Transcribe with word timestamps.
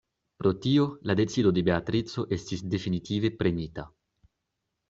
Pro 0.41 0.51
tio 0.61 0.85
la 1.09 1.15
decido 1.19 1.51
de 1.57 1.63
Beatrico 1.69 2.25
estis 2.39 2.65
definitive 2.75 3.35
prenita. 3.43 3.89